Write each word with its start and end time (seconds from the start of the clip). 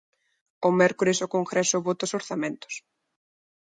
O 0.67 0.69
mércores 0.79 1.19
o 1.25 1.31
Congreso 1.35 1.77
vota 1.87 2.07
os 2.07 2.15
orzamentos. 2.19 2.73